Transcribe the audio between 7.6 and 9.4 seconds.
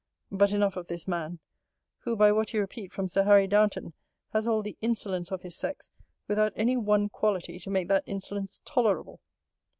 make that insolence tolerable.